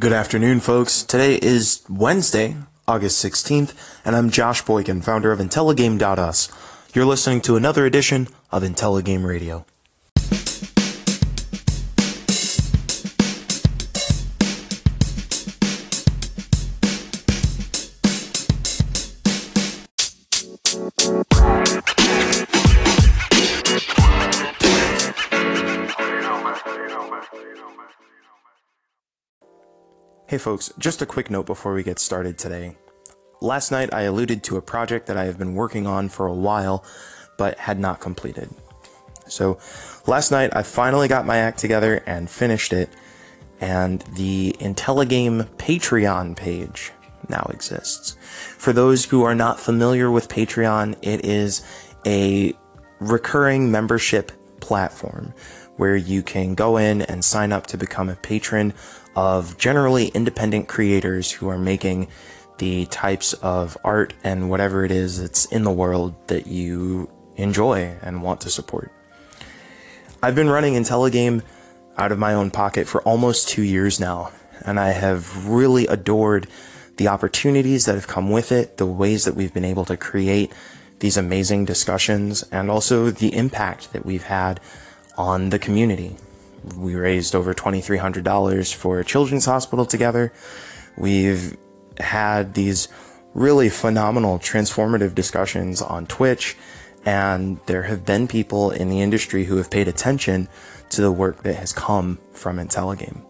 Good 0.00 0.14
afternoon, 0.14 0.60
folks. 0.60 1.02
Today 1.02 1.34
is 1.34 1.82
Wednesday, 1.86 2.56
August 2.88 3.22
16th, 3.22 3.74
and 4.02 4.16
I'm 4.16 4.30
Josh 4.30 4.64
Boykin, 4.64 5.02
founder 5.02 5.30
of 5.30 5.40
Intelligame.us. 5.40 6.50
You're 6.94 7.04
listening 7.04 7.42
to 7.42 7.56
another 7.56 7.84
edition 7.84 8.28
of 8.50 8.62
Intelligame 8.62 9.26
Radio. 9.26 9.66
Hey 30.30 30.38
folks, 30.38 30.72
just 30.78 31.02
a 31.02 31.06
quick 31.06 31.28
note 31.28 31.46
before 31.46 31.74
we 31.74 31.82
get 31.82 31.98
started 31.98 32.38
today. 32.38 32.76
Last 33.40 33.72
night 33.72 33.92
I 33.92 34.02
alluded 34.02 34.44
to 34.44 34.56
a 34.56 34.62
project 34.62 35.08
that 35.08 35.16
I 35.16 35.24
have 35.24 35.38
been 35.38 35.56
working 35.56 35.88
on 35.88 36.08
for 36.08 36.28
a 36.28 36.32
while 36.32 36.84
but 37.36 37.58
had 37.58 37.80
not 37.80 37.98
completed. 37.98 38.48
So 39.26 39.58
last 40.06 40.30
night 40.30 40.54
I 40.54 40.62
finally 40.62 41.08
got 41.08 41.26
my 41.26 41.38
act 41.38 41.58
together 41.58 42.04
and 42.06 42.30
finished 42.30 42.72
it, 42.72 42.90
and 43.60 44.02
the 44.14 44.54
Intelligame 44.60 45.46
Patreon 45.56 46.36
page 46.36 46.92
now 47.28 47.50
exists. 47.52 48.16
For 48.56 48.72
those 48.72 49.06
who 49.06 49.24
are 49.24 49.34
not 49.34 49.58
familiar 49.58 50.12
with 50.12 50.28
Patreon, 50.28 50.96
it 51.02 51.24
is 51.24 51.60
a 52.06 52.54
recurring 53.00 53.72
membership 53.72 54.30
platform 54.60 55.34
where 55.76 55.96
you 55.96 56.22
can 56.22 56.54
go 56.54 56.76
in 56.76 57.02
and 57.02 57.24
sign 57.24 57.50
up 57.50 57.66
to 57.66 57.78
become 57.78 58.10
a 58.10 58.14
patron 58.14 58.74
of 59.16 59.58
generally 59.58 60.08
independent 60.08 60.68
creators 60.68 61.30
who 61.32 61.48
are 61.48 61.58
making 61.58 62.08
the 62.58 62.86
types 62.86 63.32
of 63.34 63.76
art 63.82 64.12
and 64.22 64.50
whatever 64.50 64.84
it 64.84 64.90
is 64.90 65.20
that's 65.20 65.46
in 65.46 65.64
the 65.64 65.70
world 65.70 66.14
that 66.28 66.46
you 66.46 67.10
enjoy 67.36 67.96
and 68.02 68.22
want 68.22 68.40
to 68.42 68.50
support. 68.50 68.92
I've 70.22 70.34
been 70.34 70.50
running 70.50 70.74
Intelligame 70.74 71.42
out 71.96 72.12
of 72.12 72.18
my 72.18 72.34
own 72.34 72.50
pocket 72.50 72.86
for 72.86 73.02
almost 73.02 73.48
two 73.48 73.62
years 73.62 73.98
now, 73.98 74.30
and 74.64 74.78
I 74.78 74.90
have 74.90 75.48
really 75.48 75.86
adored 75.86 76.46
the 76.98 77.08
opportunities 77.08 77.86
that 77.86 77.94
have 77.94 78.06
come 78.06 78.30
with 78.30 78.52
it, 78.52 78.76
the 78.76 78.86
ways 78.86 79.24
that 79.24 79.34
we've 79.34 79.54
been 79.54 79.64
able 79.64 79.86
to 79.86 79.96
create 79.96 80.52
these 80.98 81.16
amazing 81.16 81.64
discussions, 81.64 82.42
and 82.52 82.70
also 82.70 83.10
the 83.10 83.34
impact 83.34 83.94
that 83.94 84.04
we've 84.04 84.24
had 84.24 84.60
on 85.16 85.48
the 85.48 85.58
community 85.58 86.16
we 86.76 86.94
raised 86.94 87.34
over 87.34 87.54
$2,300 87.54 88.74
for 88.74 89.00
a 89.00 89.04
children's 89.04 89.46
hospital 89.46 89.86
together. 89.86 90.32
We've 90.96 91.56
had 91.98 92.54
these 92.54 92.88
really 93.34 93.68
phenomenal 93.68 94.38
transformative 94.38 95.14
discussions 95.14 95.80
on 95.80 96.06
Twitch, 96.06 96.56
and 97.04 97.58
there 97.66 97.84
have 97.84 98.04
been 98.04 98.28
people 98.28 98.70
in 98.70 98.88
the 98.88 99.00
industry 99.00 99.44
who 99.44 99.56
have 99.56 99.70
paid 99.70 99.88
attention 99.88 100.48
to 100.90 101.02
the 101.02 101.12
work 101.12 101.42
that 101.42 101.54
has 101.54 101.72
come 101.72 102.18
from 102.32 102.58
Intelligame. 102.58 103.22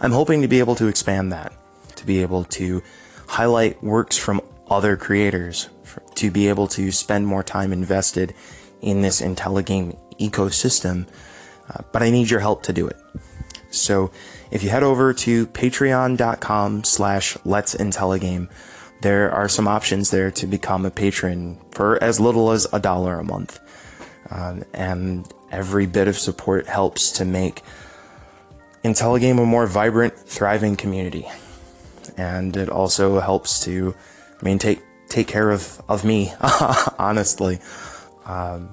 I'm 0.00 0.12
hoping 0.12 0.42
to 0.42 0.48
be 0.48 0.58
able 0.58 0.74
to 0.76 0.88
expand 0.88 1.32
that, 1.32 1.52
to 1.96 2.04
be 2.04 2.20
able 2.20 2.44
to 2.44 2.82
highlight 3.28 3.82
works 3.82 4.18
from 4.18 4.40
other 4.68 4.96
creators, 4.96 5.68
to 6.16 6.30
be 6.30 6.48
able 6.48 6.66
to 6.68 6.90
spend 6.90 7.26
more 7.26 7.42
time 7.42 7.72
invested 7.72 8.34
in 8.82 9.02
this 9.02 9.20
Intelligame 9.20 9.98
ecosystem 10.18 11.06
uh, 11.68 11.82
but 11.92 12.02
I 12.02 12.10
need 12.10 12.30
your 12.30 12.40
help 12.40 12.62
to 12.64 12.72
do 12.72 12.86
it. 12.86 12.96
So 13.70 14.10
if 14.50 14.62
you 14.62 14.70
head 14.70 14.82
over 14.82 15.12
to 15.12 15.46
patreon.com 15.48 16.84
slash 16.84 17.36
let's 17.44 17.74
intelligame, 17.74 18.48
there 19.02 19.30
are 19.30 19.48
some 19.48 19.68
options 19.68 20.10
there 20.10 20.30
to 20.32 20.46
become 20.46 20.86
a 20.86 20.90
patron 20.90 21.58
for 21.72 22.02
as 22.02 22.18
little 22.18 22.50
as 22.50 22.66
a 22.72 22.80
dollar 22.80 23.18
a 23.18 23.24
month. 23.24 23.60
Um, 24.30 24.64
and 24.72 25.30
every 25.52 25.86
bit 25.86 26.08
of 26.08 26.18
support 26.18 26.66
helps 26.66 27.12
to 27.12 27.24
make 27.24 27.62
Intelligame 28.86 29.42
a 29.42 29.44
more 29.44 29.66
vibrant, 29.66 30.16
thriving 30.16 30.76
community. 30.76 31.26
And 32.16 32.56
it 32.56 32.68
also 32.68 33.18
helps 33.18 33.64
to, 33.64 33.96
I 34.40 34.44
mean, 34.44 34.60
take, 34.60 34.80
take 35.08 35.26
care 35.26 35.50
of, 35.50 35.82
of 35.88 36.04
me, 36.04 36.32
honestly. 36.98 37.58
Um, 38.26 38.70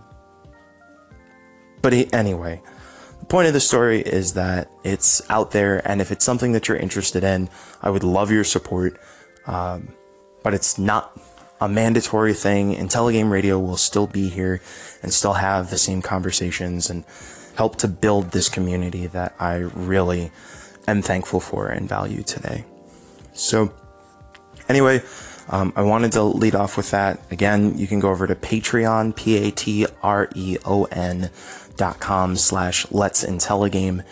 but 1.82 1.94
anyway, 2.14 2.62
point 3.28 3.48
of 3.48 3.54
the 3.54 3.60
story 3.60 4.02
is 4.02 4.34
that 4.34 4.70
it's 4.84 5.28
out 5.30 5.52
there, 5.52 5.86
and 5.88 6.02
if 6.02 6.12
it's 6.12 6.26
something 6.26 6.52
that 6.54 6.68
you're 6.68 6.78
interested 6.78 7.24
in, 7.24 7.50
I 7.82 7.90
would 7.90 8.04
love 8.04 8.32
your 8.32 8.44
support. 8.44 9.00
Um, 9.46 9.90
but 10.44 10.54
it's 10.54 10.78
not 10.78 11.18
a 11.60 11.70
mandatory 11.70 12.34
thing. 12.34 12.76
Intelligame 12.76 13.30
Radio 13.30 13.58
will 13.60 13.78
still 13.78 14.08
be 14.08 14.30
here 14.30 14.62
and 15.02 15.14
still 15.14 15.34
have 15.34 15.70
the 15.70 15.78
same 15.78 16.02
conversations 16.02 16.90
and 16.90 17.06
help 17.56 17.78
to 17.78 17.88
build 17.88 18.32
this 18.32 18.50
community 18.50 19.08
that 19.08 19.34
I 19.40 19.56
really 19.56 20.32
am 20.88 21.02
thankful 21.02 21.40
for 21.40 21.68
and 21.68 21.88
value 21.88 22.24
today. 22.24 22.66
So, 23.34 23.74
anyway, 24.68 25.02
um, 25.50 25.74
I 25.76 25.82
wanted 25.84 26.14
to 26.14 26.24
lead 26.24 26.56
off 26.56 26.78
with 26.78 26.92
that. 26.92 27.20
Again, 27.32 27.78
you 27.78 27.88
can 27.88 28.00
go 28.00 28.10
over 28.10 28.28
to 28.28 28.36
Patreon, 28.36 29.16
P 29.16 29.38
A 29.48 29.52
T 29.52 29.86
R 30.02 30.30
E 30.36 30.58
O 30.66 30.86
N 30.86 31.30
dot 31.76 32.00
com 32.00 32.36
slash 32.36 32.86
let's 32.92 33.24
intelligame 33.24 34.04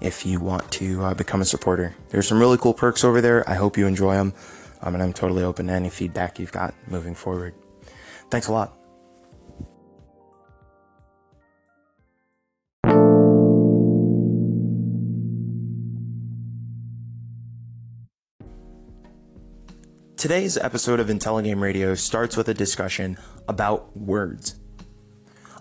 if 0.00 0.24
you 0.24 0.40
want 0.40 0.70
to 0.72 1.02
uh, 1.02 1.14
become 1.14 1.40
a 1.40 1.44
supporter. 1.44 1.94
There's 2.10 2.28
some 2.28 2.38
really 2.38 2.58
cool 2.58 2.74
perks 2.74 3.02
over 3.04 3.20
there. 3.20 3.48
I 3.48 3.54
hope 3.54 3.76
you 3.76 3.86
enjoy 3.86 4.14
them. 4.14 4.32
Um, 4.80 4.94
and 4.94 5.02
I'm 5.02 5.12
totally 5.12 5.42
open 5.42 5.66
to 5.66 5.72
any 5.72 5.90
feedback 5.90 6.38
you've 6.38 6.52
got 6.52 6.72
moving 6.86 7.16
forward. 7.16 7.54
Thanks 8.30 8.46
a 8.46 8.52
lot. 8.52 8.74
Today's 20.16 20.56
episode 20.56 20.98
of 20.98 21.08
Intelligame 21.08 21.60
Radio 21.60 21.94
starts 21.94 22.36
with 22.36 22.48
a 22.48 22.54
discussion 22.54 23.18
about 23.48 23.96
words, 23.96 24.58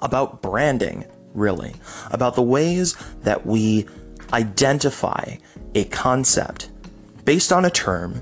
about 0.01 0.41
branding, 0.41 1.06
really, 1.37 1.75
about 2.11 2.35
the 2.35 2.41
ways 2.41 2.95
that 3.21 3.45
we 3.45 3.87
identify 4.33 5.37
a 5.75 5.85
concept 5.85 6.69
based 7.23 7.53
on 7.53 7.63
a 7.63 7.69
term 7.69 8.21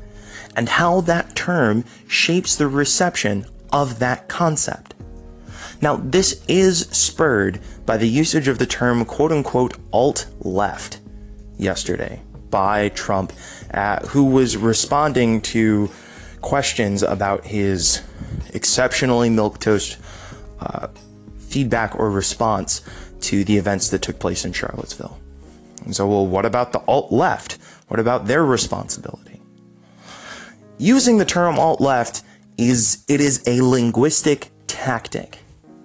and 0.55 0.69
how 0.69 1.01
that 1.01 1.35
term 1.35 1.83
shapes 2.07 2.55
the 2.55 2.67
reception 2.67 3.45
of 3.71 3.99
that 3.99 4.27
concept. 4.27 4.93
Now, 5.81 5.97
this 5.97 6.43
is 6.47 6.81
spurred 6.91 7.59
by 7.85 7.97
the 7.97 8.07
usage 8.07 8.47
of 8.47 8.59
the 8.59 8.65
term 8.65 9.05
quote 9.05 9.31
unquote 9.31 9.75
alt 9.91 10.27
left 10.39 10.99
yesterday 11.57 12.21
by 12.49 12.89
Trump, 12.89 13.33
uh, 13.73 14.05
who 14.07 14.25
was 14.25 14.55
responding 14.55 15.41
to 15.41 15.89
questions 16.41 17.03
about 17.03 17.45
his 17.45 18.01
exceptionally 18.53 19.29
milquetoast 19.29 19.97
uh, 20.59 20.87
feedback 21.37 21.97
or 21.99 22.09
response 22.09 22.81
to 23.21 23.43
the 23.43 23.57
events 23.57 23.89
that 23.89 24.01
took 24.01 24.19
place 24.19 24.45
in 24.45 24.53
Charlottesville. 24.53 25.19
And 25.83 25.95
so, 25.95 26.07
well, 26.07 26.25
what 26.25 26.45
about 26.45 26.73
the 26.73 26.79
alt 26.87 27.11
left? 27.11 27.57
What 27.87 27.99
about 27.99 28.27
their 28.27 28.43
responsibility? 28.43 29.41
Using 30.77 31.17
the 31.17 31.25
term 31.25 31.57
alt 31.57 31.79
left 31.79 32.23
is 32.57 33.03
it 33.07 33.21
is 33.21 33.43
a 33.47 33.61
linguistic 33.61 34.51
tactic 34.67 35.39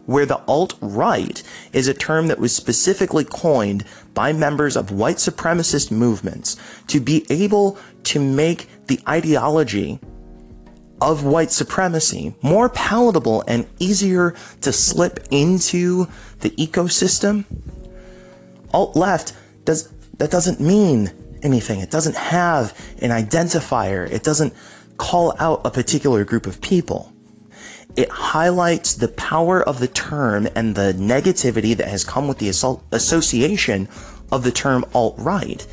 where 0.06 0.26
the 0.26 0.42
alt 0.46 0.76
right 0.80 1.42
is 1.72 1.86
a 1.86 1.94
term 1.94 2.26
that 2.26 2.38
was 2.38 2.54
specifically 2.54 3.24
coined 3.24 3.84
by 4.14 4.32
members 4.32 4.76
of 4.76 4.90
white 4.90 5.16
supremacist 5.16 5.90
movements 5.90 6.56
to 6.88 6.98
be 6.98 7.24
able 7.30 7.78
to 8.02 8.18
make 8.18 8.68
the 8.88 9.00
ideology 9.08 10.00
of 11.00 11.24
white 11.24 11.50
supremacy 11.50 12.34
more 12.42 12.68
palatable 12.68 13.44
and 13.46 13.66
easier 13.78 14.34
to 14.60 14.72
slip 14.72 15.26
into 15.30 16.08
the 16.40 16.50
ecosystem. 16.50 17.44
Alt 18.72 18.96
left 18.96 19.34
does 19.64 19.92
that 20.18 20.30
doesn't 20.30 20.60
mean 20.60 21.12
anything. 21.42 21.80
It 21.80 21.90
doesn't 21.90 22.16
have 22.16 22.72
an 23.00 23.10
identifier. 23.10 24.10
It 24.10 24.22
doesn't 24.22 24.54
call 24.96 25.34
out 25.38 25.62
a 25.64 25.70
particular 25.70 26.24
group 26.24 26.46
of 26.46 26.60
people. 26.60 27.12
It 27.96 28.08
highlights 28.10 28.94
the 28.94 29.08
power 29.08 29.62
of 29.62 29.80
the 29.80 29.88
term 29.88 30.46
and 30.54 30.74
the 30.74 30.92
negativity 30.92 31.76
that 31.76 31.88
has 31.88 32.04
come 32.04 32.28
with 32.28 32.38
the 32.38 32.48
association 32.48 33.88
of 34.30 34.44
the 34.44 34.52
term 34.52 34.84
alt 34.94 35.16
right, 35.18 35.66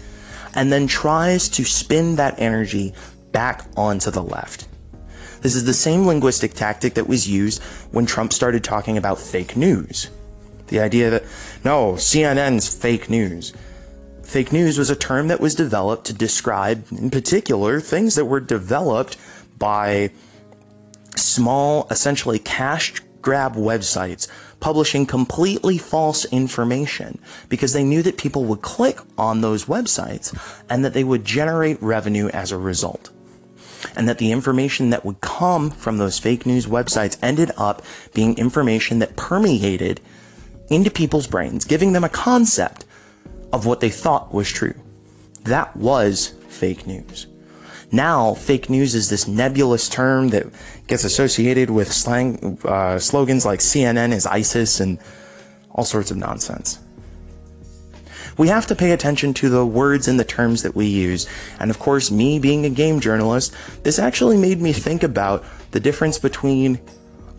and 0.56 0.72
then 0.72 0.88
tries 0.88 1.48
to 1.50 1.64
spin 1.64 2.16
that 2.16 2.40
energy 2.40 2.94
back 3.32 3.66
onto 3.76 4.10
the 4.10 4.24
left. 4.24 4.68
This 5.42 5.56
is 5.56 5.66
the 5.66 5.74
same 5.74 6.08
linguistic 6.08 6.54
tactic 6.54 6.96
that 6.96 7.08
was 7.08 7.30
used 7.30 7.62
when 7.92 8.08
Trump 8.08 8.34
started 8.34 8.64
talking 8.64 8.98
about 8.98 9.20
fake 9.20 9.56
news. 9.56 10.10
The 10.68 10.80
idea 10.80 11.10
that, 11.10 11.24
no, 11.64 11.94
CNN's 11.94 12.74
fake 12.74 13.10
news. 13.10 13.54
fake 14.24 14.52
news 14.52 14.78
was 14.78 14.90
a 14.90 14.96
term 14.96 15.30
that 15.30 15.40
was 15.40 15.56
developed 15.56 16.06
to 16.08 16.14
describe, 16.14 16.86
in 16.92 17.10
particular, 17.10 17.80
things 17.80 18.16
that 18.16 18.26
were 18.26 18.42
developed 18.42 19.18
by 19.58 20.12
small, 21.16 21.88
essentially 21.90 22.40
cash 22.40 23.02
grab 23.22 23.56
websites 23.56 24.28
publishing 24.60 25.06
completely 25.06 25.78
false 25.78 26.26
information 26.26 27.20
because 27.50 27.74
they 27.74 27.84
knew 27.84 28.02
that 28.02 28.18
people 28.18 28.46
would 28.46 28.62
click 28.62 29.00
on 29.18 29.42
those 29.42 29.66
websites 29.66 30.36
and 30.70 30.84
that 30.84 30.94
they 30.94 31.04
would 31.04 31.26
generate 31.26 31.82
revenue 31.82 32.28
as 32.30 32.52
a 32.52 32.58
result. 32.58 33.12
And 33.96 34.10
that 34.10 34.18
the 34.18 34.32
information 34.32 34.90
that 34.90 35.06
would 35.06 35.22
come 35.22 35.70
from 35.70 35.98
those 35.98 36.18
fake 36.18 36.46
news 36.46 36.66
websites 36.66 37.18
ended 37.22 37.52
up 37.58 37.84
being 38.14 38.38
information 38.38 39.00
that 39.00 39.16
permeated 39.16 40.02
into 40.70 40.92
people's 40.92 41.28
brains, 41.28 41.66
giving 41.66 41.94
them 41.94 42.04
a 42.04 42.10
concept 42.10 42.86
of 43.54 43.66
what 43.66 43.80
they 43.80 43.90
thought 43.90 44.34
was 44.34 44.50
true. 44.52 44.76
That 45.44 45.76
was 45.76 46.34
fake 46.50 46.86
news. 46.86 47.28
Now, 47.92 48.34
fake 48.34 48.70
news 48.70 48.96
is 48.96 49.10
this 49.10 49.28
nebulous 49.28 49.88
term 49.88 50.30
that 50.30 50.48
gets 50.88 51.06
associated 51.06 51.70
with 51.70 51.92
slang 51.92 52.60
uh, 52.66 53.00
slogans 53.00 53.46
like 53.46 53.60
CNN 53.60 54.12
is 54.12 54.26
ISIS 54.26 54.82
and 54.82 55.00
all 55.72 55.86
sorts 55.86 56.12
of 56.12 56.18
nonsense. 56.18 56.80
We 58.38 58.50
have 58.50 58.68
to 58.68 58.76
pay 58.76 58.92
attention 58.92 59.34
to 59.36 59.50
the 59.50 59.66
words 59.66 60.08
and 60.08 60.20
the 60.20 60.26
terms 60.26 60.62
that 60.64 60.76
we 60.76 60.86
use. 60.86 61.28
And 61.60 61.72
of 61.72 61.80
course, 61.80 62.12
me 62.12 62.40
being 62.40 62.66
a 62.66 62.70
game 62.70 63.00
journalist, 63.00 63.54
this 63.84 63.98
actually 63.98 64.38
made 64.38 64.62
me 64.62 64.74
think 64.74 65.02
about 65.02 65.44
the 65.72 65.80
difference 65.80 66.20
between 66.20 66.80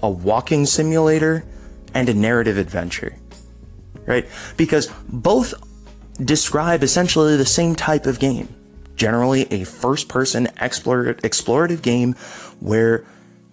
a 0.03 0.11
walking 0.11 0.67
simulator 0.67 1.45
and 1.95 2.09
a 2.09 2.15
narrative 2.15 2.59
adventure. 2.59 3.17
Right? 4.07 4.27
Because 4.57 4.87
both 5.09 5.55
describe 6.23 6.83
essentially 6.83 7.37
the 7.37 7.47
same 7.47 7.75
type 7.75 8.07
of 8.07 8.19
game 8.19 8.49
generally 8.99 9.51
a 9.51 9.65
first 9.65 10.09
person 10.09 10.47
explorative 10.59 11.81
game 11.81 12.15
where 12.61 13.05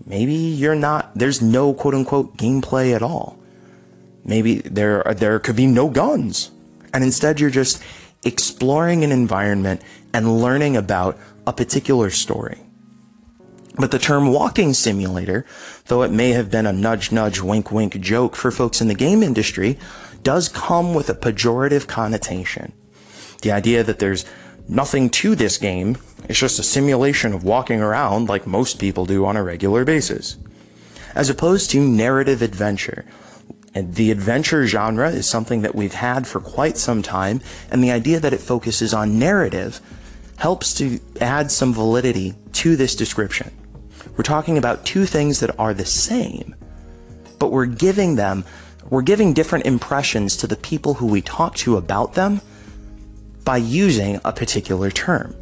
maybe 0.06 0.34
you're 0.34 0.76
not, 0.76 1.14
there's 1.16 1.42
no 1.42 1.74
quote 1.74 1.94
unquote 1.94 2.36
gameplay 2.36 2.94
at 2.94 3.02
all. 3.02 3.40
Maybe 4.26 4.56
there, 4.56 5.04
there 5.16 5.40
could 5.40 5.56
be 5.56 5.68
no 5.68 5.90
guns. 5.90 6.52
And 6.94 7.04
instead 7.04 7.40
you're 7.40 7.52
just 7.52 7.82
exploring 8.26 9.04
an 9.04 9.12
environment 9.12 9.82
and 10.14 10.42
learning 10.42 10.76
about 10.76 11.18
a 11.46 11.54
particular 11.54 12.10
story. 12.10 12.65
But 13.78 13.92
the 13.92 14.00
term 14.00 14.32
walking 14.32 14.74
simulator, 14.74 15.46
though 15.88 16.04
it 16.04 16.12
may 16.12 16.32
have 16.32 16.50
been 16.50 16.66
a 16.66 16.74
nudge 16.74 17.12
nudge 17.12 17.42
wink 17.42 17.72
wink 17.72 18.00
joke 18.00 18.36
for 18.36 18.52
folks 18.52 18.80
in 18.80 18.88
the 18.88 18.96
game 18.96 19.22
industry, 19.22 19.78
does 20.24 20.48
come 20.48 20.94
with 20.94 21.10
a 21.10 21.14
pejorative 21.14 21.88
connotation. 21.88 22.72
The 23.42 23.52
idea 23.52 23.84
that 23.84 24.00
there's 24.00 24.26
nothing 24.68 25.10
to 25.10 25.36
this 25.36 25.58
game. 25.58 25.98
It's 26.28 26.40
just 26.40 26.60
a 26.60 26.64
simulation 26.64 27.34
of 27.34 27.44
walking 27.44 27.82
around 27.82 28.30
like 28.30 28.48
most 28.48 28.80
people 28.80 29.06
do 29.06 29.26
on 29.26 29.38
a 29.38 29.44
regular 29.44 29.86
basis. 29.86 30.38
As 31.14 31.30
opposed 31.30 31.70
to 31.72 31.80
narrative 31.80 32.42
adventure. 32.42 33.06
And 33.74 33.96
the 33.96 34.10
adventure 34.10 34.66
genre 34.66 35.10
is 35.10 35.28
something 35.28 35.62
that 35.62 35.76
we've 35.76 35.94
had 35.94 36.28
for 36.28 36.40
quite 36.40 36.78
some 36.78 37.02
time, 37.02 37.42
and 37.70 37.84
the 37.84 37.92
idea 37.92 38.22
that 38.22 38.34
it 38.34 38.40
focuses 38.40 38.94
on 38.94 39.20
narrative 39.20 39.82
helps 40.38 40.74
to 40.76 41.00
add 41.20 41.52
some 41.52 41.74
validity 41.74 42.36
to 42.54 42.76
this 42.76 42.96
description. 42.96 43.52
We're 44.16 44.24
talking 44.24 44.58
about 44.58 44.86
two 44.86 45.06
things 45.06 45.40
that 45.42 45.58
are 45.60 45.74
the 45.74 45.86
same, 45.86 46.56
but 47.38 47.52
we're 47.52 47.66
giving 47.66 48.16
them, 48.16 48.46
we're 48.90 49.02
giving 49.02 49.34
different 49.34 49.66
impressions 49.66 50.38
to 50.38 50.48
the 50.48 50.56
people 50.56 50.96
who 50.96 51.08
we 51.08 51.22
talk 51.22 51.56
to 51.58 51.78
about 51.78 52.14
them 52.14 52.42
by 53.44 53.58
using 53.58 54.20
a 54.24 54.32
particular 54.32 54.90
term. 54.90 55.36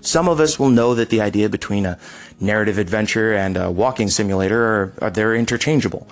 Some 0.00 0.28
of 0.28 0.38
us 0.38 0.58
will 0.58 0.70
know 0.70 0.94
that 0.94 1.08
the 1.08 1.20
idea 1.20 1.48
between 1.48 1.86
a 1.86 1.98
narrative 2.38 2.78
adventure 2.78 3.32
and 3.32 3.56
a 3.56 3.70
walking 3.70 4.08
simulator 4.08 4.62
are, 4.62 4.94
are 5.00 5.10
they're 5.10 5.34
interchangeable. 5.34 6.06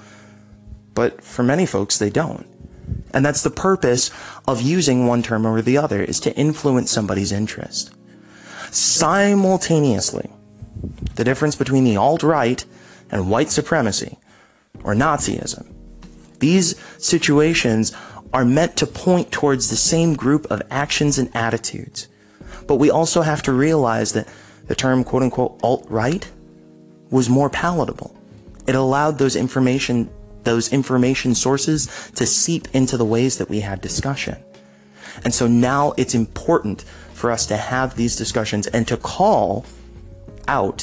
But 0.94 1.22
for 1.22 1.42
many 1.42 1.66
folks, 1.66 1.98
they 1.98 2.10
don't. 2.10 2.46
And 3.14 3.24
that's 3.24 3.42
the 3.42 3.50
purpose 3.50 4.10
of 4.48 4.62
using 4.62 5.06
one 5.06 5.22
term 5.22 5.46
over 5.46 5.62
the 5.62 5.76
other 5.78 6.02
is 6.02 6.20
to 6.20 6.34
influence 6.36 6.90
somebody's 6.90 7.32
interest. 7.32 7.94
Simultaneously, 8.70 10.30
the 11.14 11.24
difference 11.24 11.56
between 11.56 11.84
the 11.84 11.96
alt-right 11.96 12.64
and 13.10 13.30
white 13.30 13.50
supremacy 13.50 14.18
or 14.82 14.94
Nazism. 14.94 15.72
These 16.38 16.76
situations 16.98 17.92
are 18.32 18.44
meant 18.44 18.76
to 18.78 18.86
point 18.86 19.30
towards 19.30 19.68
the 19.68 19.76
same 19.76 20.14
group 20.14 20.50
of 20.50 20.62
actions 20.70 21.18
and 21.18 21.34
attitudes. 21.36 22.08
But 22.66 22.76
we 22.76 22.90
also 22.90 23.22
have 23.22 23.42
to 23.42 23.52
realize 23.52 24.12
that 24.14 24.28
the 24.66 24.74
term 24.74 25.04
quote 25.04 25.22
unquote 25.22 25.60
alt-right 25.62 26.30
was 27.10 27.28
more 27.28 27.50
palatable. 27.50 28.16
It 28.66 28.74
allowed 28.74 29.18
those 29.18 29.36
information, 29.36 30.08
those 30.44 30.72
information 30.72 31.34
sources 31.34 32.10
to 32.16 32.26
seep 32.26 32.68
into 32.72 32.96
the 32.96 33.04
ways 33.04 33.38
that 33.38 33.50
we 33.50 33.60
had 33.60 33.80
discussion. 33.80 34.36
And 35.24 35.34
so 35.34 35.46
now 35.46 35.92
it's 35.96 36.14
important 36.14 36.82
for 37.12 37.30
us 37.30 37.44
to 37.46 37.56
have 37.56 37.96
these 37.96 38.16
discussions 38.16 38.66
and 38.68 38.88
to 38.88 38.96
call 38.96 39.66
out 40.48 40.82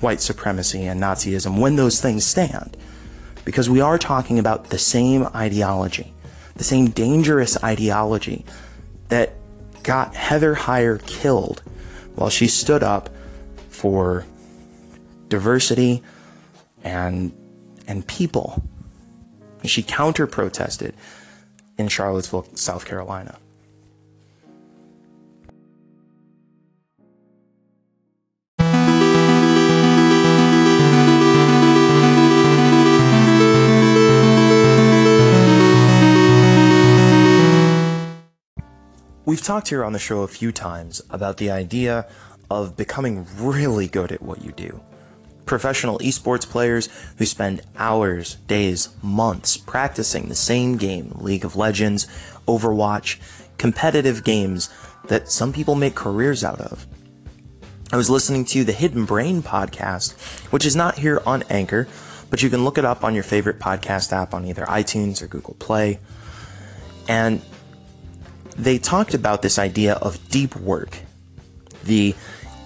white 0.00 0.20
supremacy 0.20 0.84
and 0.84 1.00
Nazism 1.00 1.60
when 1.60 1.76
those 1.76 2.00
things 2.00 2.24
stand. 2.24 2.76
Because 3.44 3.68
we 3.68 3.80
are 3.80 3.98
talking 3.98 4.38
about 4.38 4.70
the 4.70 4.78
same 4.78 5.26
ideology 5.34 6.14
the 6.54 6.64
same 6.64 6.90
dangerous 6.90 7.62
ideology 7.62 8.44
that 9.08 9.34
got 9.82 10.14
Heather 10.14 10.54
Heyer 10.54 11.04
killed 11.06 11.62
while 12.14 12.30
she 12.30 12.46
stood 12.46 12.82
up 12.82 13.10
for 13.68 14.24
diversity 15.28 16.02
and 16.82 17.32
and 17.86 18.06
people. 18.06 18.62
She 19.64 19.82
counter 19.82 20.26
protested 20.26 20.94
in 21.76 21.88
Charlottesville, 21.88 22.46
South 22.54 22.84
Carolina. 22.84 23.38
We've 39.26 39.40
talked 39.40 39.68
here 39.68 39.82
on 39.82 39.94
the 39.94 39.98
show 39.98 40.20
a 40.20 40.28
few 40.28 40.52
times 40.52 41.00
about 41.08 41.38
the 41.38 41.50
idea 41.50 42.06
of 42.50 42.76
becoming 42.76 43.26
really 43.38 43.86
good 43.86 44.12
at 44.12 44.20
what 44.20 44.44
you 44.44 44.52
do. 44.52 44.82
Professional 45.46 45.98
esports 46.00 46.46
players 46.46 46.90
who 47.16 47.24
spend 47.24 47.62
hours, 47.78 48.34
days, 48.46 48.90
months 49.02 49.56
practicing 49.56 50.28
the 50.28 50.34
same 50.34 50.76
game, 50.76 51.10
League 51.14 51.46
of 51.46 51.56
Legends, 51.56 52.06
Overwatch, 52.46 53.18
competitive 53.56 54.24
games 54.24 54.68
that 55.08 55.30
some 55.30 55.54
people 55.54 55.74
make 55.74 55.94
careers 55.94 56.44
out 56.44 56.60
of. 56.60 56.86
I 57.92 57.96
was 57.96 58.10
listening 58.10 58.44
to 58.46 58.62
the 58.62 58.72
Hidden 58.72 59.06
Brain 59.06 59.42
podcast, 59.42 60.12
which 60.52 60.66
is 60.66 60.76
not 60.76 60.98
here 60.98 61.22
on 61.24 61.44
Anchor, 61.44 61.88
but 62.28 62.42
you 62.42 62.50
can 62.50 62.62
look 62.62 62.76
it 62.76 62.84
up 62.84 63.02
on 63.02 63.14
your 63.14 63.24
favorite 63.24 63.58
podcast 63.58 64.12
app 64.12 64.34
on 64.34 64.44
either 64.44 64.66
iTunes 64.66 65.22
or 65.22 65.28
Google 65.28 65.56
Play. 65.58 65.98
And 67.08 67.40
they 68.56 68.78
talked 68.78 69.14
about 69.14 69.42
this 69.42 69.58
idea 69.58 69.94
of 69.94 70.28
deep 70.28 70.56
work, 70.56 70.98
the 71.84 72.14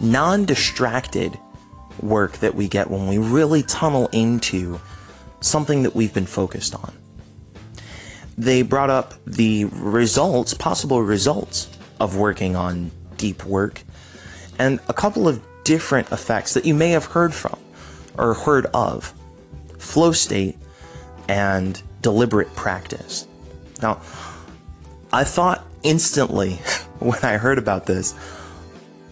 non 0.01 0.45
distracted 0.45 1.39
work 2.01 2.39
that 2.39 2.55
we 2.55 2.69
get 2.69 2.91
when 2.91 3.09
we 3.09 3.19
really 3.19 3.63
tunnel 3.63 4.09
into 4.13 4.81
something 5.41 5.83
that 5.83 5.95
we've 5.95 6.15
been 6.15 6.27
focused 6.27 6.75
on. 6.75 6.93
They 8.37 8.63
brought 8.63 8.91
up 8.91 9.15
the 9.25 9.65
results, 9.67 10.55
possible 10.55 11.03
results 11.03 11.69
of 11.99 12.17
working 12.17 12.55
on 12.55 12.93
deep 13.17 13.45
work, 13.45 13.83
and 14.59 14.81
a 14.89 14.95
couple 14.95 15.27
of 15.27 15.43
different 15.65 16.11
effects 16.13 16.55
that 16.55 16.65
you 16.65 16.75
may 16.75 16.91
have 16.91 17.07
heard 17.07 17.35
from 17.35 17.59
or 18.17 18.35
heard 18.35 18.67
of 18.67 19.13
flow 19.79 20.13
state 20.13 20.57
and 21.29 21.83
deliberate 22.01 22.55
practice. 22.55 23.27
Now, 23.83 24.01
I 25.13 25.25
thought 25.25 25.65
instantly 25.89 26.53
when 26.99 27.19
I 27.23 27.39
heard 27.39 27.59
about 27.59 27.87
this 27.87 28.15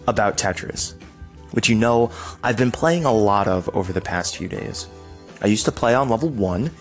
about 0.05 0.37
Tetris, 0.37 0.93
which 1.51 1.67
you 1.67 1.75
know 1.75 2.11
I've 2.43 2.55
been 2.55 2.71
playing 2.71 3.03
a 3.03 3.11
lot 3.11 3.47
of 3.47 3.67
over 3.75 3.91
the 3.91 4.01
past 4.01 4.37
few 4.37 4.47
days. 4.47 4.87
I 5.41 5.47
used 5.47 5.65
to 5.65 5.71
play 5.71 5.93
on 5.93 6.07
level 6.07 6.29
1 6.29 6.71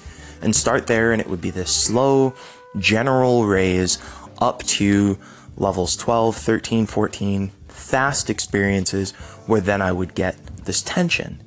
and 0.42 0.54
start 0.54 0.86
there, 0.86 1.12
and 1.12 1.20
it 1.20 1.28
would 1.28 1.40
be 1.40 1.50
this 1.50 1.74
slow 1.74 2.34
general 2.78 3.46
raise 3.46 3.98
up 4.38 4.62
to 4.64 5.18
levels 5.56 5.96
12, 5.96 6.36
13, 6.36 6.86
14, 6.86 7.50
fast 7.68 8.28
experiences 8.28 9.12
where 9.46 9.62
then 9.62 9.80
I 9.80 9.92
would 9.92 10.14
get 10.14 10.36
this 10.64 10.82
tension. 10.82 11.42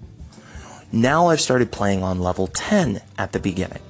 Now 0.91 1.27
I've 1.27 1.41
started 1.41 1.72
playing 1.72 2.01
on 2.01 2.20
level 2.20 2.48
10 2.48 3.01
at 3.18 3.32
the 3.32 3.39
beginning. 3.39 3.82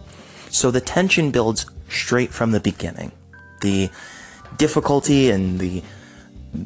So 0.49 0.69
the 0.69 0.81
tension 0.81 1.31
builds 1.31 1.65
straight 1.87 2.31
from 2.31 2.51
the 2.51 2.59
beginning. 2.59 3.13
The 3.61 3.89
difficulty 4.59 5.31
and 5.31 5.59
the 5.59 5.81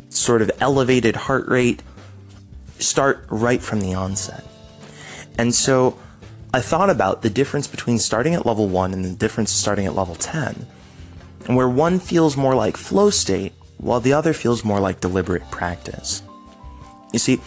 sort 0.10 0.42
of 0.42 0.52
elevated 0.60 1.16
heart 1.16 1.48
rate 1.48 1.82
start 2.80 3.26
right 3.30 3.62
from 3.62 3.80
the 3.80 3.94
onset. 3.94 4.44
And 5.38 5.56
so 5.56 5.98
I 6.54 6.60
thought 6.60 6.90
about 6.90 7.22
the 7.22 7.30
difference 7.30 7.68
between 7.68 7.98
starting 7.98 8.36
at 8.36 8.46
level 8.46 8.68
1 8.68 8.94
and 8.94 9.06
the 9.06 9.16
difference 9.16 9.52
starting 9.52 9.86
at 9.86 9.96
level 9.96 10.16
10, 10.16 10.68
and 11.48 11.56
where 11.56 11.70
one 11.70 12.00
feels 12.00 12.36
more 12.36 12.56
like 12.56 12.76
flow 12.76 13.10
state 13.10 13.54
while 13.78 14.00
the 14.00 14.14
other 14.14 14.34
feels 14.34 14.64
more 14.64 14.80
like 14.80 15.00
deliberate 15.00 15.50
practice. 15.52 16.22
You 17.12 17.20
see, 17.20 17.38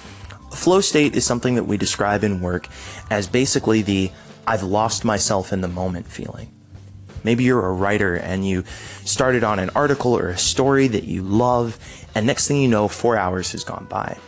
flow 0.53 0.81
state 0.81 1.17
is 1.17 1.25
something 1.25 1.55
that 1.55 1.65
we 1.65 1.77
describe 1.77 2.25
in 2.25 2.41
work 2.41 2.69
as 3.11 3.27
basically 3.27 3.83
the 3.83 4.11
I've 4.47 4.63
lost 4.63 5.05
myself 5.05 5.53
in 5.53 5.61
the 5.61 5.69
moment 5.69 6.07
feeling. 6.07 6.56
Maybe 7.25 7.45
you're 7.45 7.67
a 7.67 7.73
writer 7.73 8.15
and 8.15 8.47
you 8.47 8.65
started 9.05 9.45
on 9.45 9.59
an 9.59 9.71
article 9.75 10.17
or 10.17 10.29
a 10.29 10.39
story 10.39 10.89
that 10.89 11.05
you 11.05 11.23
love, 11.23 11.79
and 12.15 12.27
next 12.27 12.49
thing 12.49 12.61
you 12.61 12.69
know, 12.69 12.89
four 12.89 13.17
hours 13.17 13.53
has 13.53 13.65
gone 13.65 13.87
by. 13.89 14.19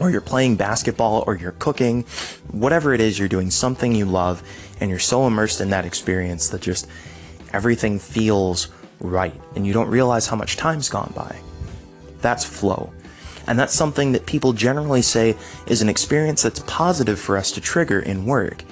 Or 0.00 0.10
you're 0.10 0.20
playing 0.20 0.56
basketball 0.56 1.24
or 1.26 1.36
you're 1.36 1.52
cooking, 1.52 2.02
whatever 2.50 2.92
it 2.94 3.00
is, 3.00 3.18
you're 3.18 3.28
doing 3.28 3.50
something 3.50 3.94
you 3.94 4.04
love, 4.06 4.42
and 4.80 4.90
you're 4.90 4.98
so 4.98 5.26
immersed 5.26 5.60
in 5.60 5.70
that 5.70 5.84
experience 5.84 6.48
that 6.48 6.60
just 6.60 6.88
everything 7.52 7.98
feels 7.98 8.68
right, 9.00 9.40
and 9.54 9.66
you 9.66 9.72
don't 9.72 9.88
realize 9.88 10.26
how 10.26 10.36
much 10.36 10.56
time's 10.56 10.88
gone 10.88 11.12
by. 11.14 11.36
That's 12.20 12.44
flow. 12.44 12.92
And 13.46 13.58
that's 13.58 13.74
something 13.74 14.12
that 14.12 14.26
people 14.26 14.52
generally 14.52 15.02
say 15.02 15.36
is 15.66 15.82
an 15.82 15.88
experience 15.88 16.42
that's 16.42 16.60
positive 16.66 17.18
for 17.18 17.36
us 17.36 17.52
to 17.52 17.60
trigger 17.60 18.00
in 18.00 18.24
work. 18.24 18.64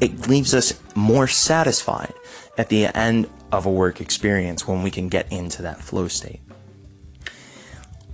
It 0.00 0.28
leaves 0.28 0.54
us 0.54 0.80
more 0.96 1.28
satisfied 1.28 2.12
at 2.56 2.68
the 2.68 2.86
end 2.96 3.28
of 3.50 3.66
a 3.66 3.70
work 3.70 4.00
experience 4.00 4.66
when 4.66 4.82
we 4.82 4.90
can 4.90 5.08
get 5.08 5.30
into 5.32 5.62
that 5.62 5.80
flow 5.80 6.08
state. 6.08 6.40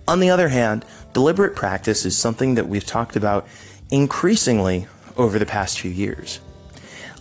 On 0.06 0.20
the 0.20 0.30
other 0.30 0.48
hand, 0.48 0.84
deliberate 1.12 1.54
practice 1.54 2.04
is 2.04 2.16
something 2.16 2.54
that 2.54 2.68
we've 2.68 2.86
talked 2.86 3.16
about 3.16 3.46
increasingly 3.90 4.86
over 5.16 5.38
the 5.38 5.46
past 5.46 5.80
few 5.80 5.90
years. 5.90 6.40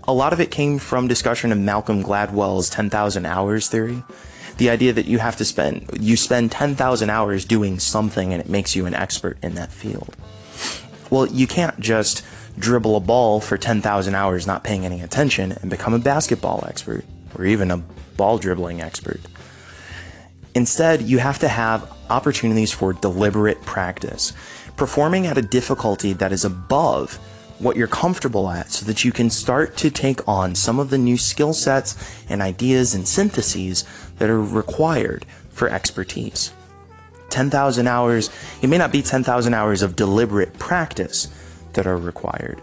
A 0.08 0.14
lot 0.14 0.32
of 0.32 0.40
it 0.40 0.52
came 0.52 0.80
from 0.80 1.08
discussion 1.08 1.52
of 1.52 1.58
Malcolm 1.58 2.02
Gladwell's 2.02 2.70
10,000 2.70 3.26
hours 3.26 3.68
theory. 3.68 4.04
The 4.58 4.70
idea 4.70 4.94
that 4.94 5.06
you 5.06 5.20
have 5.20 5.36
to 5.36 5.46
spend, 5.46 5.90
you 6.00 6.16
spend 6.16 6.52
10,000 6.52 7.10
hours 7.10 7.44
doing 7.44 7.78
something 7.78 8.32
and 8.32 8.42
it 8.42 8.50
makes 8.50 8.76
you 8.76 8.86
an 8.86 8.94
expert 8.94 9.38
in 9.44 9.56
that 9.56 9.72
field. 9.72 10.16
Well, 11.10 11.28
you 11.28 11.46
can't 11.46 11.80
just 11.80 12.24
dribble 12.60 12.96
a 12.96 13.00
ball 13.00 13.40
for 13.40 13.58
10,000 13.58 14.16
hours 14.16 14.48
not 14.48 14.64
paying 14.64 14.86
any 14.86 15.02
attention 15.02 15.52
and 15.52 15.70
become 15.70 15.94
a 15.94 16.00
basketball 16.00 16.64
expert 16.68 17.06
or 17.36 17.46
even 17.46 17.72
a 17.72 17.78
ball 18.18 18.38
dribbling 18.38 18.82
expert. 18.82 19.22
Instead, 20.56 21.04
you 21.04 21.20
have 21.20 21.38
to 21.40 21.48
have 21.48 21.92
opportunities 22.10 22.72
for 22.72 22.94
deliberate 22.94 23.62
practice, 23.62 24.34
performing 24.76 25.28
at 25.28 25.38
a 25.38 25.42
difficulty 25.42 26.14
that 26.14 26.32
is 26.32 26.44
above 26.44 27.16
what 27.60 27.76
you're 27.76 27.88
comfortable 27.88 28.50
at 28.50 28.72
so 28.72 28.86
that 28.86 29.04
you 29.04 29.12
can 29.12 29.30
start 29.30 29.78
to 29.78 29.90
take 29.90 30.28
on 30.28 30.56
some 30.56 30.80
of 30.80 30.90
the 30.90 30.98
new 30.98 31.18
skill 31.18 31.54
sets 31.54 31.96
and 32.30 32.42
ideas 32.42 32.94
and 32.94 33.08
syntheses 33.08 33.84
that 34.18 34.30
are 34.30 34.42
required 34.42 35.26
for 35.50 35.70
expertise. 35.70 36.52
10,000 37.30 37.88
hours, 37.88 38.30
it 38.62 38.68
may 38.68 38.78
not 38.78 38.92
be 38.92 39.02
10,000 39.02 39.54
hours 39.54 39.82
of 39.82 39.96
deliberate 39.96 40.58
practice 40.58 41.28
that 41.78 41.88
are 41.88 41.98
required, 41.98 42.62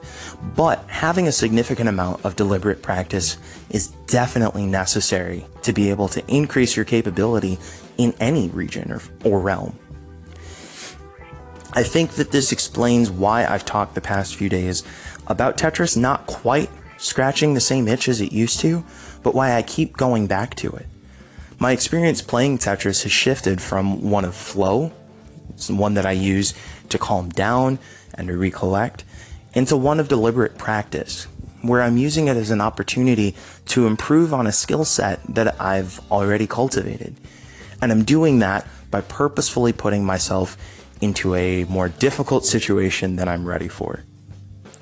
but 0.54 0.84
having 0.88 1.26
a 1.26 1.32
significant 1.32 1.88
amount 1.88 2.24
of 2.24 2.36
deliberate 2.36 2.82
practice 2.82 3.38
is 3.70 3.88
definitely 4.06 4.66
necessary 4.66 5.46
to 5.62 5.72
be 5.72 5.88
able 5.88 6.08
to 6.08 6.22
increase 6.28 6.76
your 6.76 6.84
capability 6.84 7.58
in 7.96 8.12
any 8.20 8.48
region 8.48 8.92
or, 8.92 9.00
or 9.24 9.40
realm. 9.40 9.78
I 11.72 11.82
think 11.82 12.12
that 12.12 12.32
this 12.32 12.52
explains 12.52 13.10
why 13.10 13.46
I've 13.46 13.64
talked 13.64 13.94
the 13.94 14.00
past 14.00 14.34
few 14.34 14.48
days 14.48 14.82
about 15.26 15.56
Tetris 15.56 15.96
not 15.96 16.26
quite 16.26 16.70
scratching 16.98 17.54
the 17.54 17.60
same 17.60 17.88
itch 17.88 18.08
as 18.08 18.20
it 18.20 18.32
used 18.32 18.60
to, 18.60 18.84
but 19.22 19.34
why 19.34 19.54
I 19.54 19.62
keep 19.62 19.96
going 19.96 20.26
back 20.26 20.54
to 20.56 20.72
it. 20.72 20.86
My 21.58 21.72
experience 21.72 22.20
playing 22.20 22.58
Tetris 22.58 23.04
has 23.04 23.12
shifted 23.12 23.62
from 23.62 24.10
one 24.10 24.24
of 24.24 24.34
flow, 24.34 24.92
one 25.68 25.94
that 25.94 26.06
I 26.06 26.12
use 26.12 26.52
to 26.88 26.98
calm 26.98 27.28
down 27.28 27.78
and 28.16 28.28
to 28.28 28.36
recollect, 28.36 29.04
into 29.54 29.76
one 29.76 30.00
of 30.00 30.08
deliberate 30.08 30.58
practice, 30.58 31.26
where 31.62 31.82
I'm 31.82 31.96
using 31.96 32.28
it 32.28 32.36
as 32.36 32.50
an 32.50 32.60
opportunity 32.60 33.34
to 33.66 33.86
improve 33.86 34.34
on 34.34 34.46
a 34.46 34.52
skill 34.52 34.84
set 34.84 35.20
that 35.28 35.60
I've 35.60 36.00
already 36.10 36.46
cultivated. 36.46 37.16
And 37.80 37.90
I'm 37.90 38.04
doing 38.04 38.40
that 38.40 38.66
by 38.90 39.00
purposefully 39.00 39.72
putting 39.72 40.04
myself 40.04 40.56
into 41.00 41.34
a 41.34 41.64
more 41.64 41.88
difficult 41.88 42.44
situation 42.44 43.16
than 43.16 43.28
I'm 43.28 43.46
ready 43.46 43.68
for. 43.68 44.04